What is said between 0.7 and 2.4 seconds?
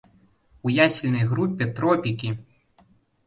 ясельнай групе тропікі!